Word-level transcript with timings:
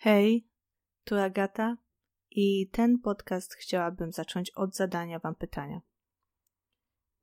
Hej, 0.00 0.46
tu 1.04 1.16
Agata 1.16 1.76
i 2.30 2.68
ten 2.68 2.98
podcast 2.98 3.54
chciałabym 3.54 4.12
zacząć 4.12 4.50
od 4.50 4.74
zadania 4.74 5.18
Wam 5.18 5.34
pytania. 5.34 5.80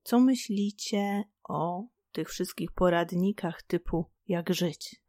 Co 0.03 0.19
myślicie 0.19 1.23
o 1.43 1.83
tych 2.11 2.29
wszystkich 2.29 2.71
poradnikach 2.71 3.63
typu 3.63 4.05
jak 4.27 4.53
żyć? 4.53 5.01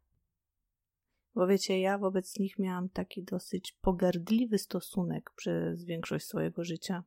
Bo 1.35 1.47
wiecie, 1.47 1.79
ja 1.79 1.97
wobec 1.97 2.39
nich 2.39 2.59
miałam 2.59 2.89
taki 2.89 3.23
dosyć 3.23 3.71
pogardliwy 3.81 4.57
stosunek 4.57 5.31
przez 5.35 5.83
większość 5.83 6.25
swojego 6.25 6.63
życia. 6.63 7.03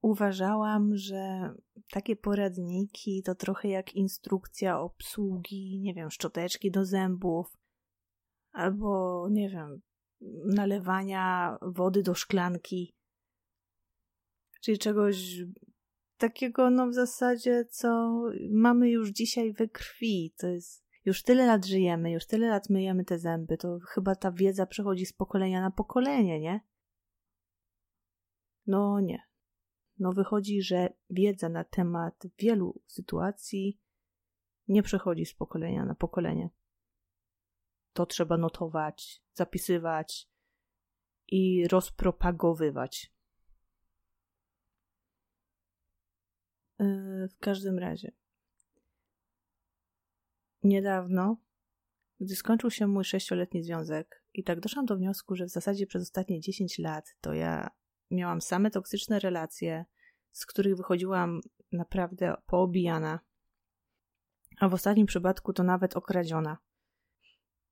Uważałam, 0.00 0.96
że 0.96 1.54
takie 1.90 2.16
poradniki 2.16 3.22
to 3.22 3.34
trochę 3.34 3.68
jak 3.68 3.94
instrukcja 3.94 4.80
obsługi, 4.80 5.80
nie 5.80 5.94
wiem, 5.94 6.10
szczoteczki 6.10 6.70
do 6.70 6.84
zębów, 6.84 7.59
albo 8.52 9.26
nie 9.30 9.48
wiem, 9.50 9.80
nalewania 10.44 11.56
wody 11.62 12.02
do 12.02 12.14
szklanki, 12.14 12.94
czyli 14.60 14.78
czegoś 14.78 15.42
takiego, 16.16 16.70
no 16.70 16.88
w 16.88 16.94
zasadzie, 16.94 17.64
co 17.64 18.20
mamy 18.50 18.90
już 18.90 19.10
dzisiaj 19.10 19.52
we 19.52 19.68
krwi. 19.68 20.34
To 20.38 20.46
jest, 20.46 20.84
już 21.04 21.22
tyle 21.22 21.46
lat 21.46 21.66
żyjemy, 21.66 22.10
już 22.10 22.26
tyle 22.26 22.48
lat 22.48 22.70
myjemy 22.70 23.04
te 23.04 23.18
zęby, 23.18 23.56
to 23.56 23.78
chyba 23.88 24.14
ta 24.14 24.32
wiedza 24.32 24.66
przechodzi 24.66 25.06
z 25.06 25.12
pokolenia 25.12 25.60
na 25.60 25.70
pokolenie, 25.70 26.40
nie? 26.40 26.60
No 28.66 29.00
nie. 29.00 29.22
No 29.98 30.12
wychodzi, 30.12 30.62
że 30.62 30.88
wiedza 31.10 31.48
na 31.48 31.64
temat 31.64 32.14
wielu 32.38 32.82
sytuacji 32.86 33.80
nie 34.68 34.82
przechodzi 34.82 35.26
z 35.26 35.34
pokolenia 35.34 35.84
na 35.84 35.94
pokolenie 35.94 36.50
to 37.92 38.06
trzeba 38.06 38.36
notować, 38.36 39.22
zapisywać 39.32 40.28
i 41.28 41.68
rozpropagowywać. 41.68 43.12
E, 46.78 46.84
w 47.28 47.38
każdym 47.38 47.78
razie, 47.78 48.12
niedawno, 50.62 51.36
gdy 52.20 52.36
skończył 52.36 52.70
się 52.70 52.86
mój 52.86 53.04
sześcioletni 53.04 53.62
związek, 53.62 54.20
i 54.34 54.44
tak 54.44 54.60
doszłam 54.60 54.86
do 54.86 54.96
wniosku, 54.96 55.36
że 55.36 55.44
w 55.44 55.50
zasadzie 55.50 55.86
przez 55.86 56.02
ostatnie 56.02 56.40
10 56.40 56.78
lat 56.78 57.16
to 57.20 57.34
ja 57.34 57.70
miałam 58.10 58.40
same 58.40 58.70
toksyczne 58.70 59.18
relacje, 59.18 59.84
z 60.32 60.46
których 60.46 60.76
wychodziłam 60.76 61.40
naprawdę 61.72 62.36
poobijana, 62.46 63.20
a 64.60 64.68
w 64.68 64.74
ostatnim 64.74 65.06
przypadku 65.06 65.52
to 65.52 65.62
nawet 65.62 65.96
okradziona 65.96 66.58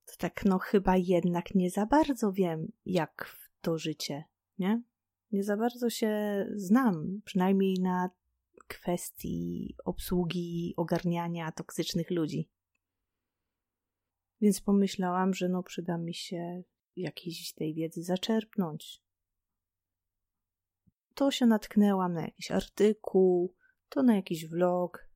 to 0.09 0.17
tak 0.19 0.45
no 0.45 0.59
chyba 0.59 0.97
jednak 0.97 1.55
nie 1.55 1.71
za 1.71 1.87
bardzo 1.87 2.33
wiem, 2.33 2.73
jak 2.87 3.25
w 3.25 3.61
to 3.61 3.79
życie, 3.79 4.25
nie? 4.59 4.83
Nie 5.33 5.45
za 5.45 5.57
bardzo 5.57 5.91
się 5.91 6.45
znam, 6.55 7.21
przynajmniej 7.25 7.81
na 7.81 8.11
kwestii 8.69 9.77
obsługi, 9.85 10.75
ogarniania 10.77 11.53
toksycznych 11.53 12.11
ludzi. 12.11 12.49
Więc 14.41 14.61
pomyślałam, 14.61 15.35
że 15.35 15.49
no 15.49 15.63
przyda 15.63 15.99
mi 15.99 16.15
się 16.15 16.63
jakiejś 16.97 17.53
tej 17.53 17.75
wiedzy 17.75 18.03
zaczerpnąć. 18.03 19.03
To 21.15 21.31
się 21.31 21.47
natknęłam 21.47 22.13
na 22.13 22.23
jakiś 22.23 22.51
artykuł, 22.51 23.55
to 23.89 24.03
na 24.03 24.17
jakiś 24.17 24.47
vlog, 24.47 25.08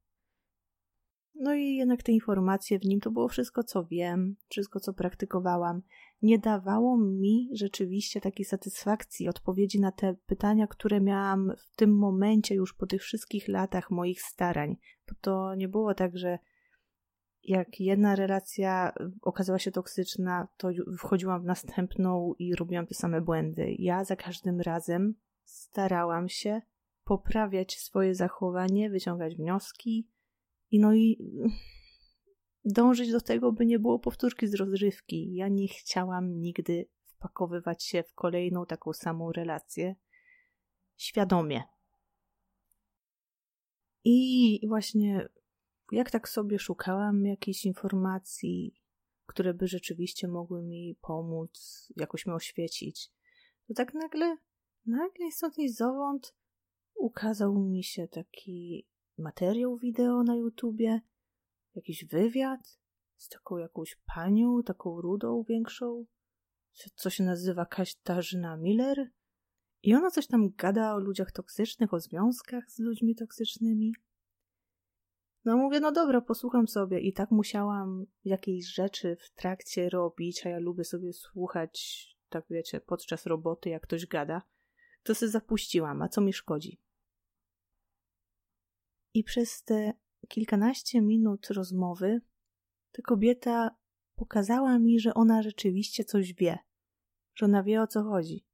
no 1.34 1.54
i 1.54 1.76
jednak 1.76 2.02
te 2.02 2.12
informacje 2.12 2.78
w 2.78 2.84
nim 2.84 3.00
to 3.00 3.10
było 3.10 3.28
wszystko, 3.28 3.64
co 3.64 3.84
wiem, 3.84 4.36
wszystko, 4.48 4.80
co 4.80 4.92
praktykowałam. 4.92 5.82
Nie 6.22 6.38
dawało 6.38 6.98
mi 6.98 7.50
rzeczywiście 7.52 8.20
takiej 8.20 8.46
satysfakcji, 8.46 9.28
odpowiedzi 9.28 9.80
na 9.80 9.92
te 9.92 10.14
pytania, 10.26 10.66
które 10.66 11.00
miałam 11.00 11.52
w 11.72 11.76
tym 11.76 11.98
momencie, 11.98 12.54
już 12.54 12.74
po 12.74 12.86
tych 12.86 13.02
wszystkich 13.02 13.48
latach 13.48 13.90
moich 13.90 14.22
starań. 14.22 14.76
Bo 15.08 15.14
to 15.20 15.54
nie 15.54 15.68
było 15.68 15.94
tak, 15.94 16.18
że 16.18 16.38
jak 17.44 17.80
jedna 17.80 18.16
relacja 18.16 18.92
okazała 19.22 19.58
się 19.58 19.70
toksyczna, 19.70 20.48
to 20.56 20.68
wchodziłam 20.98 21.42
w 21.42 21.46
następną 21.46 22.34
i 22.38 22.54
robiłam 22.54 22.86
te 22.86 22.94
same 22.94 23.20
błędy. 23.20 23.74
Ja 23.78 24.04
za 24.04 24.16
każdym 24.16 24.60
razem 24.60 25.14
starałam 25.44 26.28
się 26.28 26.62
poprawiać 27.04 27.78
swoje 27.78 28.14
zachowanie, 28.14 28.90
wyciągać 28.90 29.36
wnioski, 29.36 30.08
i 30.72 30.78
no 30.78 30.94
i 30.94 31.18
dążyć 32.64 33.12
do 33.12 33.20
tego, 33.20 33.52
by 33.52 33.66
nie 33.66 33.78
było 33.78 33.98
powtórki 33.98 34.46
z 34.46 34.54
rozrywki. 34.54 35.34
Ja 35.34 35.48
nie 35.48 35.68
chciałam 35.68 36.40
nigdy 36.40 36.88
wpakowywać 37.04 37.84
się 37.84 38.02
w 38.02 38.14
kolejną 38.14 38.66
taką 38.66 38.92
samą 38.92 39.32
relację 39.32 39.96
świadomie. 40.96 41.62
I 44.04 44.60
właśnie 44.68 45.28
jak 45.92 46.10
tak 46.10 46.28
sobie 46.28 46.58
szukałam 46.58 47.26
jakichś 47.26 47.64
informacji, 47.64 48.74
które 49.26 49.54
by 49.54 49.68
rzeczywiście 49.68 50.28
mogły 50.28 50.62
mi 50.62 50.96
pomóc, 51.00 51.88
jakoś 51.96 52.26
mnie 52.26 52.34
oświecić, 52.34 53.10
to 53.68 53.74
tak 53.74 53.94
nagle, 53.94 54.36
nagle 54.86 55.30
stąd 55.30 55.58
i 55.58 55.68
zowąd 55.68 56.34
ukazał 56.94 57.58
mi 57.58 57.84
się 57.84 58.08
taki 58.08 58.86
materiał 59.22 59.78
wideo 59.78 60.22
na 60.22 60.36
YouTubie, 60.36 61.00
jakiś 61.74 62.04
wywiad 62.04 62.78
z 63.16 63.28
taką 63.28 63.58
jakąś 63.58 63.96
panią, 64.14 64.62
taką 64.62 65.00
rudą 65.00 65.44
większą, 65.48 66.06
co 66.94 67.10
się 67.10 67.24
nazywa 67.24 67.66
Katarzyna 67.66 68.56
Miller. 68.56 69.10
I 69.82 69.94
ona 69.94 70.10
coś 70.10 70.26
tam 70.26 70.50
gada 70.50 70.94
o 70.94 70.98
ludziach 70.98 71.32
toksycznych, 71.32 71.94
o 71.94 72.00
związkach 72.00 72.70
z 72.70 72.78
ludźmi 72.78 73.14
toksycznymi. 73.14 73.92
No 75.44 75.56
mówię, 75.56 75.80
no 75.80 75.92
dobra, 75.92 76.20
posłucham 76.20 76.68
sobie. 76.68 77.00
I 77.00 77.12
tak 77.12 77.30
musiałam 77.30 78.04
jakieś 78.24 78.66
rzeczy 78.66 79.16
w 79.20 79.30
trakcie 79.30 79.88
robić, 79.88 80.46
a 80.46 80.48
ja 80.48 80.58
lubię 80.58 80.84
sobie 80.84 81.12
słuchać, 81.12 82.06
tak 82.28 82.44
wiecie, 82.50 82.80
podczas 82.80 83.26
roboty, 83.26 83.70
jak 83.70 83.82
ktoś 83.82 84.06
gada. 84.06 84.42
To 85.02 85.14
sobie 85.14 85.30
zapuściłam, 85.30 86.02
a 86.02 86.08
co 86.08 86.20
mi 86.20 86.32
szkodzi? 86.32 86.80
I 89.14 89.24
przez 89.24 89.62
te 89.62 89.92
kilkanaście 90.28 91.00
minut 91.00 91.50
rozmowy 91.50 92.20
ta 92.92 93.02
kobieta 93.02 93.76
pokazała 94.14 94.78
mi, 94.78 95.00
że 95.00 95.14
ona 95.14 95.42
rzeczywiście 95.42 96.04
coś 96.04 96.34
wie, 96.34 96.58
że 97.34 97.46
ona 97.46 97.62
wie 97.62 97.82
o 97.82 97.86
co 97.86 98.02
chodzi. 98.02 98.44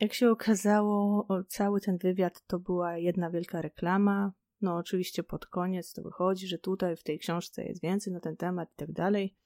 Jak 0.00 0.14
się 0.14 0.30
okazało, 0.30 1.26
cały 1.48 1.80
ten 1.80 1.98
wywiad 1.98 2.46
to 2.46 2.58
była 2.58 2.98
jedna 2.98 3.30
wielka 3.30 3.62
reklama. 3.62 4.32
No, 4.60 4.76
oczywiście 4.76 5.22
pod 5.22 5.46
koniec 5.46 5.92
to 5.92 6.02
wychodzi, 6.02 6.46
że 6.46 6.58
tutaj 6.58 6.96
w 6.96 7.02
tej 7.02 7.18
książce 7.18 7.64
jest 7.64 7.82
więcej 7.82 8.12
na 8.12 8.20
ten 8.20 8.36
temat 8.36 8.72
i 8.72 8.76
tak 8.76 8.92
dalej. 8.92 9.36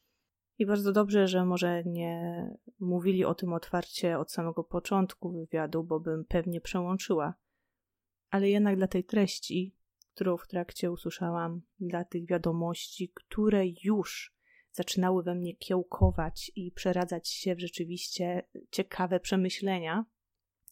I 0.58 0.66
bardzo 0.66 0.92
dobrze, 0.92 1.28
że 1.28 1.44
może 1.44 1.82
nie 1.84 2.48
mówili 2.78 3.24
o 3.24 3.34
tym 3.34 3.52
otwarcie 3.52 4.18
od 4.18 4.32
samego 4.32 4.64
początku 4.64 5.32
wywiadu, 5.32 5.84
bo 5.84 6.00
bym 6.00 6.24
pewnie 6.24 6.60
przełączyła 6.60 7.34
ale 8.30 8.48
jednak 8.48 8.76
dla 8.76 8.86
tej 8.86 9.04
treści, 9.04 9.74
którą 10.14 10.36
w 10.36 10.46
trakcie 10.46 10.90
usłyszałam, 10.90 11.62
dla 11.80 12.04
tych 12.04 12.26
wiadomości, 12.26 13.12
które 13.14 13.64
już 13.84 14.34
zaczynały 14.72 15.22
we 15.22 15.34
mnie 15.34 15.56
kiełkować 15.56 16.52
i 16.56 16.72
przeradzać 16.72 17.28
się 17.28 17.54
w 17.54 17.60
rzeczywiście 17.60 18.48
ciekawe 18.70 19.20
przemyślenia, 19.20 20.04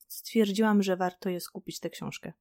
stwierdziłam, 0.09 0.83
że 0.83 0.97
warto 0.97 1.31
jest 1.31 1.51
kupić 1.51 1.81
tę 1.81 1.91
książkę. 1.91 2.33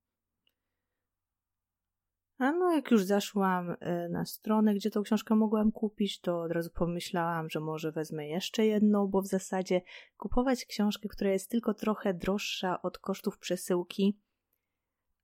A 2.38 2.52
no, 2.52 2.72
jak 2.72 2.92
już 2.92 3.04
zaszłam 3.04 3.76
e, 3.80 4.10
na 4.10 4.26
stronę, 4.26 4.76
gdzie 4.76 4.92
tą 4.92 5.04
książkę 5.04 5.36
mogłam 5.36 5.72
kupić, 5.72 6.22
to 6.22 6.42
od 6.42 6.52
razu 6.52 6.70
pomyślałam, 6.70 7.50
że 7.50 7.60
może 7.60 7.92
wezmę 7.92 8.28
jeszcze 8.28 8.66
jedną, 8.66 9.08
bo 9.08 9.22
w 9.22 9.28
zasadzie 9.28 9.82
kupować 10.18 10.66
książkę, 10.66 11.10
która 11.10 11.32
jest 11.32 11.50
tylko 11.50 11.74
trochę 11.74 12.14
droższa 12.14 12.82
od 12.82 12.98
kosztów 12.98 13.38
przesyłki, 13.38 14.20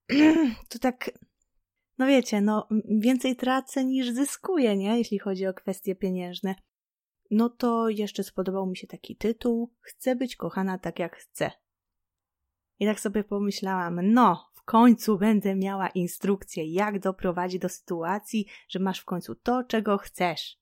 to 0.69 0.79
tak, 0.79 1.11
no 1.97 2.07
wiecie, 2.07 2.41
no 2.41 2.67
więcej 2.99 3.35
tracę 3.35 3.85
niż 3.85 4.11
zyskuję, 4.11 4.77
nie? 4.77 4.97
Jeśli 4.97 5.19
chodzi 5.19 5.47
o 5.47 5.53
kwestie 5.53 5.95
pieniężne. 5.95 6.55
No 7.31 7.49
to 7.49 7.89
jeszcze 7.89 8.23
spodobał 8.23 8.67
mi 8.67 8.77
się 8.77 8.87
taki 8.87 9.15
tytuł: 9.15 9.73
Chcę 9.79 10.15
być 10.15 10.35
kochana 10.35 10.77
tak 10.77 10.99
jak 10.99 11.15
chcę. 11.15 11.51
I 12.79 12.85
tak 12.85 12.99
sobie 12.99 13.23
pomyślałam, 13.23 13.99
no, 14.13 14.49
w 14.53 14.63
końcu 14.63 15.17
będę 15.17 15.55
miała 15.55 15.89
instrukcję, 15.89 16.73
jak 16.73 16.99
doprowadzić 16.99 17.61
do 17.61 17.69
sytuacji, 17.69 18.47
że 18.69 18.79
masz 18.79 18.99
w 18.99 19.05
końcu 19.05 19.35
to, 19.35 19.63
czego 19.63 19.97
chcesz. 19.97 20.59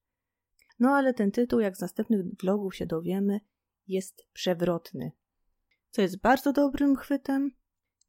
No 0.80 0.90
ale 0.90 1.14
ten 1.14 1.32
tytuł, 1.32 1.60
jak 1.60 1.78
z 1.78 1.82
następnych 1.82 2.22
vlogów 2.42 2.76
się 2.76 2.86
dowiemy, 2.86 3.40
jest 3.88 4.28
przewrotny. 4.34 5.12
Co 5.90 6.02
jest 6.02 6.22
bardzo 6.22 6.54
dobrym 6.54 6.96
chwytem, 6.96 7.52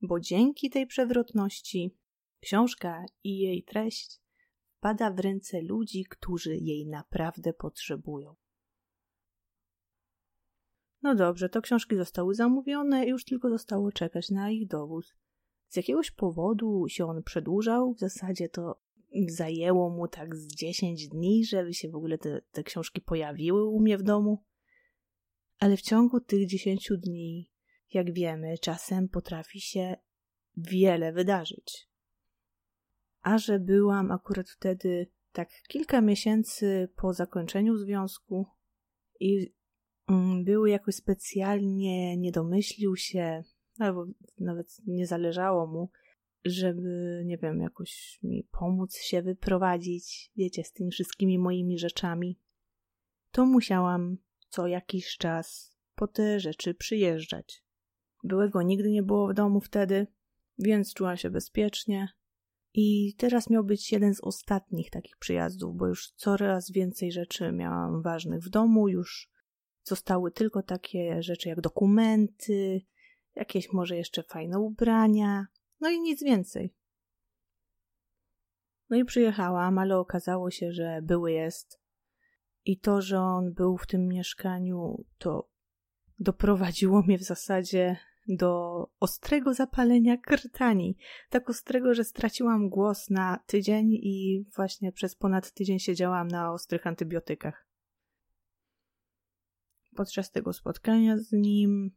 bo 0.02 0.20
dzięki 0.20 0.70
tej 0.70 0.86
przewrotności 0.86 1.96
książka 2.40 3.04
i 3.24 3.38
jej 3.38 3.62
treść 3.62 4.20
wpada 4.78 5.10
w 5.10 5.18
ręce 5.18 5.62
ludzi, 5.62 6.04
którzy 6.04 6.56
jej 6.56 6.86
naprawdę 6.86 7.52
potrzebują. 7.52 8.36
No 11.02 11.14
dobrze, 11.14 11.48
to 11.48 11.62
książki 11.62 11.96
zostały 11.96 12.34
zamówione 12.34 13.06
już 13.06 13.24
tylko 13.24 13.50
zostało 13.50 13.92
czekać 13.92 14.30
na 14.30 14.50
ich 14.50 14.68
dowóz. 14.68 15.14
Z 15.68 15.76
jakiegoś 15.76 16.10
powodu 16.10 16.84
się 16.88 17.06
on 17.06 17.22
przedłużał, 17.22 17.94
w 17.94 17.98
zasadzie 17.98 18.48
to 18.48 18.80
zajęło 19.28 19.90
mu 19.90 20.08
tak 20.08 20.36
z 20.36 20.46
10 20.46 21.08
dni, 21.08 21.44
żeby 21.44 21.74
się 21.74 21.90
w 21.90 21.94
ogóle 21.94 22.18
te, 22.18 22.42
te 22.52 22.62
książki 22.62 23.00
pojawiły 23.00 23.64
u 23.64 23.80
mnie 23.80 23.98
w 23.98 24.02
domu. 24.02 24.44
Ale 25.58 25.76
w 25.76 25.82
ciągu 25.82 26.20
tych 26.20 26.46
10 26.46 26.92
dni, 26.98 27.50
jak 27.92 28.12
wiemy, 28.12 28.58
czasem 28.58 29.08
potrafi 29.08 29.60
się 29.60 29.96
wiele 30.56 31.12
wydarzyć. 31.12 31.88
A 33.22 33.38
że 33.38 33.58
byłam 33.58 34.10
akurat 34.10 34.50
wtedy 34.50 35.10
tak 35.32 35.50
kilka 35.68 36.00
miesięcy 36.00 36.88
po 36.96 37.12
zakończeniu 37.12 37.76
związku 37.76 38.46
i 39.20 39.54
mm, 40.08 40.44
był 40.44 40.66
jakoś 40.66 40.94
specjalnie 40.94 42.16
nie 42.16 42.32
domyślił 42.32 42.96
się, 42.96 43.42
albo 43.78 44.06
nawet 44.38 44.76
nie 44.86 45.06
zależało 45.06 45.66
mu, 45.66 45.90
żeby, 46.44 47.22
nie 47.24 47.38
wiem, 47.38 47.60
jakoś 47.60 48.18
mi 48.22 48.48
pomóc 48.58 48.96
się 48.96 49.22
wyprowadzić, 49.22 50.32
wiecie, 50.36 50.64
z 50.64 50.72
tymi 50.72 50.90
wszystkimi 50.90 51.38
moimi 51.38 51.78
rzeczami, 51.78 52.40
to 53.30 53.46
musiałam 53.46 54.18
co 54.48 54.66
jakiś 54.66 55.16
czas 55.16 55.76
po 55.94 56.08
te 56.08 56.40
rzeczy 56.40 56.74
przyjeżdżać. 56.74 57.65
Byłego 58.26 58.62
nigdy 58.62 58.90
nie 58.90 59.02
było 59.02 59.28
w 59.28 59.34
domu 59.34 59.60
wtedy, 59.60 60.06
więc 60.58 60.94
czułam 60.94 61.16
się 61.16 61.30
bezpiecznie. 61.30 62.08
I 62.74 63.14
teraz 63.18 63.50
miał 63.50 63.64
być 63.64 63.92
jeden 63.92 64.14
z 64.14 64.20
ostatnich 64.20 64.90
takich 64.90 65.16
przyjazdów, 65.16 65.76
bo 65.76 65.86
już 65.86 66.10
coraz 66.10 66.70
więcej 66.70 67.12
rzeczy 67.12 67.52
miałam 67.52 68.02
ważnych 68.02 68.42
w 68.42 68.48
domu, 68.48 68.88
już 68.88 69.30
zostały 69.82 70.30
tylko 70.30 70.62
takie 70.62 71.22
rzeczy 71.22 71.48
jak 71.48 71.60
dokumenty, 71.60 72.80
jakieś 73.34 73.72
może 73.72 73.96
jeszcze 73.96 74.22
fajne 74.22 74.58
ubrania, 74.58 75.46
no 75.80 75.90
i 75.90 76.00
nic 76.00 76.22
więcej. 76.22 76.74
No 78.90 78.96
i 78.96 79.04
przyjechałam, 79.04 79.78
ale 79.78 79.98
okazało 79.98 80.50
się, 80.50 80.72
że 80.72 81.00
były 81.02 81.32
jest. 81.32 81.80
I 82.64 82.78
to, 82.78 83.02
że 83.02 83.20
on 83.20 83.52
był 83.52 83.76
w 83.76 83.86
tym 83.86 84.08
mieszkaniu, 84.08 85.04
to 85.18 85.48
doprowadziło 86.18 87.02
mnie 87.02 87.18
w 87.18 87.22
zasadzie 87.22 87.96
do 88.28 88.82
ostrego 89.00 89.54
zapalenia 89.54 90.16
krtani. 90.16 90.96
Tak 91.30 91.50
ostrego, 91.50 91.94
że 91.94 92.04
straciłam 92.04 92.68
głos 92.68 93.10
na 93.10 93.38
tydzień 93.46 93.92
i 93.92 94.44
właśnie 94.56 94.92
przez 94.92 95.16
ponad 95.16 95.52
tydzień 95.52 95.78
siedziałam 95.78 96.28
na 96.28 96.52
ostrych 96.52 96.86
antybiotykach. 96.86 97.66
Podczas 99.96 100.30
tego 100.30 100.52
spotkania 100.52 101.18
z 101.18 101.32
nim 101.32 101.90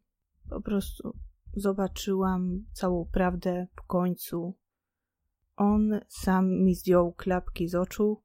po 0.50 0.62
prostu 0.62 1.18
zobaczyłam 1.56 2.66
całą 2.74 3.06
prawdę 3.06 3.68
w 3.76 3.82
końcu. 3.82 4.58
On 5.56 6.00
sam 6.08 6.64
mi 6.64 6.76
zdjął 6.76 7.14
klapki 7.14 7.68
z 7.68 7.76
oczu. 7.76 8.24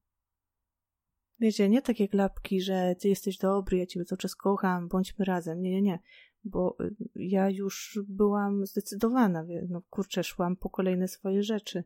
Wiecie, 1.41 1.69
nie 1.69 1.83
takie 1.83 2.09
klapki, 2.09 2.61
że 2.61 2.95
ty 3.01 3.09
jesteś 3.09 3.39
dobry, 3.39 3.79
ja 3.79 3.87
ciebie 3.87 4.05
cały 4.05 4.19
czas 4.19 4.35
kocham, 4.35 4.89
bądźmy 4.89 5.25
razem. 5.25 5.63
Nie, 5.63 5.71
nie, 5.71 5.83
nie. 5.83 5.99
Bo 6.45 6.77
y, 6.81 6.97
ja 7.15 7.51
już 7.51 7.99
byłam 8.09 8.67
zdecydowana. 8.67 9.45
No 9.69 9.83
kurczę, 9.91 10.25
szłam 10.25 10.57
po 10.57 10.71
kolejne 10.71 11.09
swoje 11.09 11.43
rzeczy. 11.43 11.85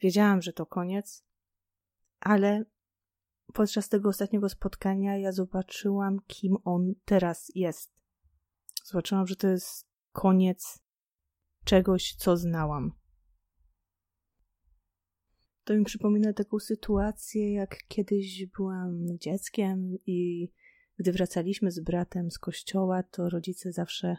Wiedziałam, 0.00 0.42
że 0.42 0.52
to 0.52 0.66
koniec, 0.66 1.24
ale 2.20 2.64
podczas 3.52 3.88
tego 3.88 4.08
ostatniego 4.08 4.48
spotkania 4.48 5.16
ja 5.16 5.32
zobaczyłam, 5.32 6.20
kim 6.26 6.56
on 6.64 6.94
teraz 7.04 7.52
jest. 7.54 7.92
Zobaczyłam, 8.84 9.26
że 9.26 9.36
to 9.36 9.48
jest 9.48 9.88
koniec 10.12 10.82
czegoś, 11.64 12.14
co 12.14 12.36
znałam. 12.36 12.92
To 15.64 15.74
mi 15.74 15.84
przypomina 15.84 16.32
taką 16.32 16.58
sytuację, 16.58 17.52
jak 17.52 17.76
kiedyś 17.88 18.46
byłam 18.46 19.06
dzieckiem 19.18 19.96
i 20.06 20.48
gdy 20.98 21.12
wracaliśmy 21.12 21.70
z 21.70 21.80
bratem 21.80 22.30
z 22.30 22.38
kościoła, 22.38 23.02
to 23.02 23.28
rodzice 23.28 23.72
zawsze 23.72 24.16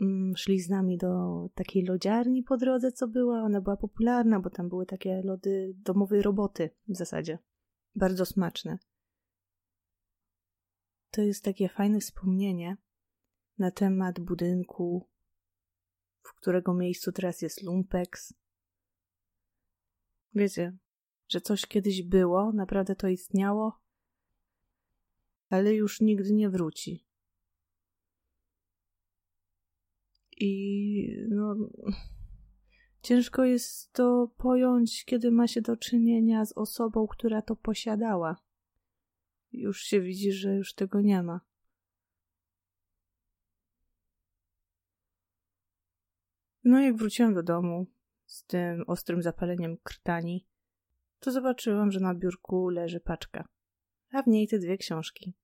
mm, 0.00 0.36
szli 0.36 0.60
z 0.60 0.68
nami 0.68 0.98
do 0.98 1.46
takiej 1.54 1.84
lodziarni 1.84 2.42
po 2.42 2.56
drodze, 2.56 2.92
co 2.92 3.08
była. 3.08 3.42
Ona 3.42 3.60
była 3.60 3.76
popularna, 3.76 4.40
bo 4.40 4.50
tam 4.50 4.68
były 4.68 4.86
takie 4.86 5.22
lody 5.22 5.74
domowej 5.76 6.22
roboty 6.22 6.70
w 6.88 6.96
zasadzie. 6.96 7.38
Bardzo 7.94 8.26
smaczne. 8.26 8.78
To 11.10 11.22
jest 11.22 11.44
takie 11.44 11.68
fajne 11.68 12.00
wspomnienie, 12.00 12.76
na 13.60 13.70
temat 13.70 14.20
budynku, 14.20 15.08
w 16.22 16.34
którego 16.34 16.74
miejscu 16.74 17.12
teraz 17.12 17.42
jest 17.42 17.62
Lumpex. 17.62 18.34
Wiecie, 20.34 20.76
że 21.28 21.40
coś 21.40 21.66
kiedyś 21.66 22.02
było, 22.02 22.52
naprawdę 22.52 22.96
to 22.96 23.08
istniało, 23.08 23.80
ale 25.50 25.74
już 25.74 26.00
nigdy 26.00 26.32
nie 26.32 26.50
wróci. 26.50 27.06
I 30.36 31.26
no, 31.28 31.56
ciężko 33.02 33.44
jest 33.44 33.92
to 33.92 34.30
pojąć, 34.36 35.04
kiedy 35.04 35.30
ma 35.30 35.48
się 35.48 35.62
do 35.62 35.76
czynienia 35.76 36.44
z 36.44 36.52
osobą, 36.52 37.06
która 37.06 37.42
to 37.42 37.56
posiadała. 37.56 38.36
Już 39.52 39.82
się 39.82 40.00
widzi, 40.00 40.32
że 40.32 40.54
już 40.54 40.74
tego 40.74 41.00
nie 41.00 41.22
ma. 41.22 41.40
No, 46.64 46.80
jak 46.80 46.96
wróciłam 46.96 47.34
do 47.34 47.42
domu 47.42 47.86
z 48.26 48.44
tym 48.44 48.84
ostrym 48.86 49.22
zapaleniem 49.22 49.76
krtani, 49.82 50.46
to 51.20 51.32
zobaczyłam, 51.32 51.92
że 51.92 52.00
na 52.00 52.14
biurku 52.14 52.68
leży 52.68 53.00
paczka, 53.00 53.48
a 54.12 54.22
w 54.22 54.26
niej 54.26 54.48
te 54.48 54.58
dwie 54.58 54.76
książki. 54.76 55.34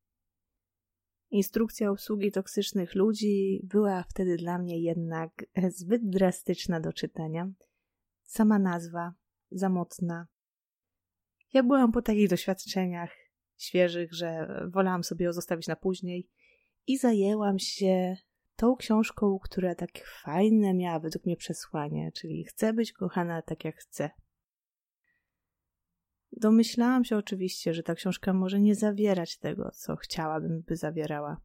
Instrukcja 1.31 1.91
obsługi 1.91 2.33
toksycznych 2.33 2.95
ludzi 2.95 3.61
była 3.65 4.03
wtedy 4.03 4.37
dla 4.37 4.59
mnie 4.59 4.83
jednak 4.83 5.31
zbyt 5.69 6.09
drastyczna 6.09 6.81
do 6.81 6.93
czytania. 6.93 7.51
Sama 8.23 8.59
nazwa, 8.59 9.15
za 9.51 9.69
mocna. 9.69 10.27
Ja 11.53 11.63
byłam 11.63 11.93
po 11.93 12.03
takich 12.03 12.29
doświadczeniach 12.29 13.17
świeżych, 13.57 14.15
że 14.15 14.49
wolałam 14.73 15.05
sobie 15.05 15.27
ją 15.27 15.33
zostawić 15.33 15.67
na 15.67 15.77
później 15.77 16.29
i 16.87 16.99
zajęłam 16.99 17.59
się 17.59 18.17
tą 18.57 18.77
książką, 18.77 19.39
która 19.43 19.75
tak 19.75 19.91
fajne 20.23 20.75
miała 20.75 21.01
według 21.01 21.27
mnie 21.27 21.37
przesłanie, 21.37 22.13
czyli 22.13 22.45
chcę 22.45 22.73
być 22.73 22.93
kochana 22.93 23.43
tak 23.43 23.65
jak 23.65 23.77
chcę. 23.77 24.11
Domyślałam 26.37 27.05
się 27.05 27.17
oczywiście, 27.17 27.75
że 27.75 27.83
ta 27.83 27.95
książka 27.95 28.33
może 28.33 28.61
nie 28.61 28.75
zawierać 28.75 29.39
tego, 29.39 29.71
co 29.71 29.97
chciałabym, 29.97 30.63
by 30.63 30.77
zawierała. 30.77 31.41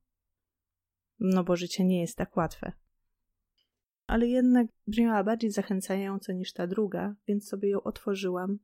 No 1.19 1.43
bo 1.43 1.55
życie 1.55 1.85
nie 1.85 2.01
jest 2.01 2.17
tak 2.17 2.37
łatwe. 2.37 2.71
Ale 4.07 4.27
jednak 4.27 4.67
brzmiała 4.87 5.23
bardziej 5.23 5.51
zachęcająco 5.51 6.33
niż 6.33 6.53
ta 6.53 6.67
druga, 6.67 7.15
więc 7.27 7.47
sobie 7.47 7.69
ją 7.69 7.83
otworzyłam. 7.83 8.59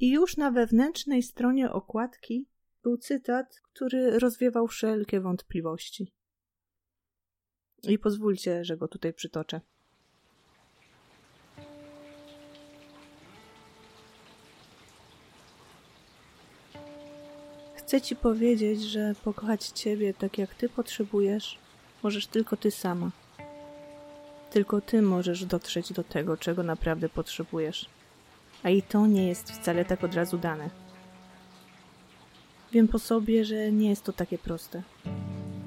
I 0.00 0.10
już 0.10 0.36
na 0.36 0.50
wewnętrznej 0.50 1.22
stronie 1.22 1.72
okładki 1.72 2.48
był 2.82 2.96
cytat, 2.96 3.60
który 3.72 4.18
rozwiewał 4.18 4.66
wszelkie 4.66 5.20
wątpliwości. 5.20 6.12
I 7.82 7.98
pozwólcie, 7.98 8.64
że 8.64 8.76
go 8.76 8.88
tutaj 8.88 9.12
przytoczę. 9.12 9.60
Chcę 17.90 18.00
ci 18.00 18.16
powiedzieć, 18.16 18.82
że 18.82 19.14
pokochać 19.24 19.66
ciebie 19.66 20.14
tak 20.14 20.38
jak 20.38 20.54
ty 20.54 20.68
potrzebujesz, 20.68 21.58
możesz 22.02 22.26
tylko 22.26 22.56
ty 22.56 22.70
sama. 22.70 23.10
Tylko 24.50 24.80
ty 24.80 25.02
możesz 25.02 25.44
dotrzeć 25.44 25.92
do 25.92 26.04
tego, 26.04 26.36
czego 26.36 26.62
naprawdę 26.62 27.08
potrzebujesz. 27.08 27.86
A 28.62 28.68
i 28.70 28.82
to 28.82 29.06
nie 29.06 29.28
jest 29.28 29.52
wcale 29.52 29.84
tak 29.84 30.04
od 30.04 30.14
razu 30.14 30.38
dane. 30.38 30.70
Wiem 32.72 32.88
po 32.88 32.98
sobie, 32.98 33.44
że 33.44 33.72
nie 33.72 33.88
jest 33.88 34.04
to 34.04 34.12
takie 34.12 34.38
proste. 34.38 34.82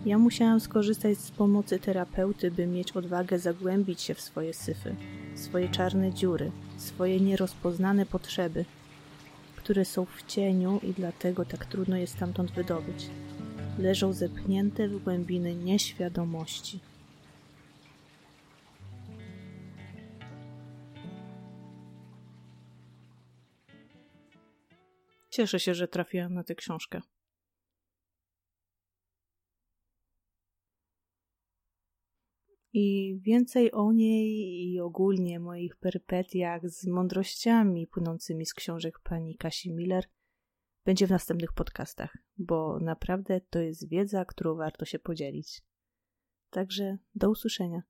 Ja 0.05 0.17
musiałam 0.17 0.59
skorzystać 0.59 1.17
z 1.17 1.31
pomocy 1.31 1.79
terapeuty, 1.79 2.51
by 2.51 2.67
mieć 2.67 2.91
odwagę 2.91 3.39
zagłębić 3.39 4.01
się 4.01 4.13
w 4.13 4.21
swoje 4.21 4.53
syfy, 4.53 4.95
swoje 5.35 5.69
czarne 5.69 6.13
dziury, 6.13 6.51
swoje 6.77 7.19
nierozpoznane 7.19 8.05
potrzeby, 8.05 8.65
które 9.63 9.85
są 9.85 10.05
w 10.05 10.23
cieniu 10.23 10.79
i 10.83 10.93
dlatego 10.93 11.45
tak 11.45 11.65
trudno 11.65 11.97
je 11.97 12.07
stamtąd 12.07 12.51
wydobyć. 12.51 13.09
Leżą 13.79 14.13
zepchnięte 14.13 14.87
w 14.87 15.03
głębiny 15.03 15.55
nieświadomości. 15.55 16.79
Cieszę 25.29 25.59
się, 25.59 25.73
że 25.73 25.87
trafiłam 25.87 26.33
na 26.33 26.43
tę 26.43 26.55
książkę. 26.55 27.01
I 32.73 33.17
więcej 33.21 33.71
o 33.71 33.91
niej 33.91 34.37
i 34.71 34.79
ogólnie 34.79 35.39
moich 35.39 35.75
perypetiach 35.75 36.69
z 36.69 36.87
mądrościami 36.87 37.87
płynącymi 37.87 38.45
z 38.45 38.53
książek 38.53 38.99
pani 38.99 39.37
Kasi 39.37 39.73
Miller 39.73 40.05
będzie 40.85 41.07
w 41.07 41.09
następnych 41.09 41.53
podcastach, 41.53 42.17
bo 42.37 42.79
naprawdę 42.79 43.41
to 43.41 43.59
jest 43.59 43.89
wiedza, 43.89 44.25
którą 44.25 44.55
warto 44.55 44.85
się 44.85 44.99
podzielić. 44.99 45.61
Także 46.49 46.97
do 47.15 47.29
usłyszenia. 47.29 47.83